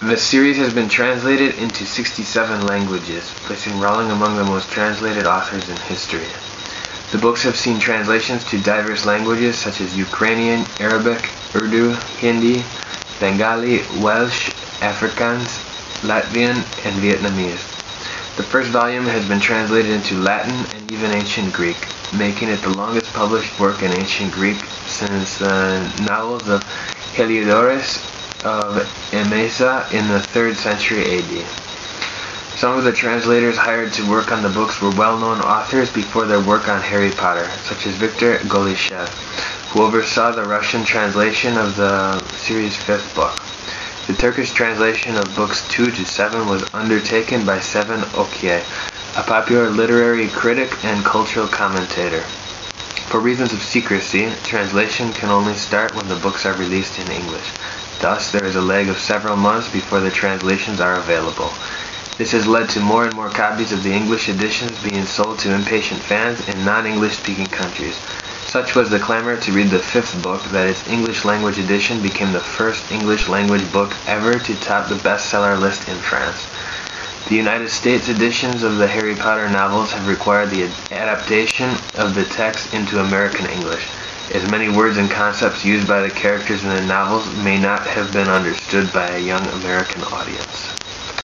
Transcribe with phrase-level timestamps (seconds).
[0.00, 5.68] The series has been translated into 67 languages, placing Rowling among the most translated authors
[5.68, 6.26] in history.
[7.12, 12.62] The books have seen translations to diverse languages such as Ukrainian, Arabic, Urdu, Hindi,
[13.20, 15.62] Bengali, Welsh, Afrikaans,
[16.02, 17.64] Latvian, and Vietnamese.
[18.36, 21.78] The first volume has been translated into Latin and even Ancient Greek,
[22.12, 26.62] making it the longest published work in Ancient Greek since the novels of
[27.14, 28.13] Heliodorus
[28.44, 28.76] of
[29.10, 31.46] Emesa in the 3rd century AD.
[32.56, 36.40] Some of the translators hired to work on the books were well-known authors before their
[36.40, 39.08] work on Harry Potter, such as Viktor Golyshev,
[39.70, 43.34] who oversaw the Russian translation of the series' fifth book.
[44.06, 48.60] The Turkish translation of books 2 to 7 was undertaken by Sevin Okyay,
[49.18, 52.20] a popular literary critic and cultural commentator.
[53.08, 57.50] For reasons of secrecy, translation can only start when the books are released in English.
[58.00, 61.52] Thus, there is a lag of several months before the translations are available.
[62.16, 65.52] This has led to more and more copies of the English editions being sold to
[65.52, 67.98] impatient fans in non-English speaking countries.
[68.46, 72.32] Such was the clamor to read the fifth book that its English language edition became
[72.32, 76.46] the first English language book ever to top the bestseller list in France.
[77.28, 82.26] The United States editions of the Harry Potter novels have required the adaptation of the
[82.26, 83.88] text into American English,
[84.32, 88.12] as many words and concepts used by the characters in the novels may not have
[88.12, 90.63] been understood by a young American audience.